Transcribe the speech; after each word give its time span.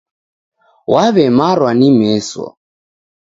Waw'emarwa 0.91 1.71
ni 1.79 1.89
meso. 1.99 2.45